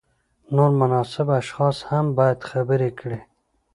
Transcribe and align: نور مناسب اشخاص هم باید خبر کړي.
نور 0.55 0.69
مناسب 0.79 1.27
اشخاص 1.39 1.77
هم 1.89 2.05
باید 2.17 2.39
خبر 2.49 2.81
کړي. 2.99 3.19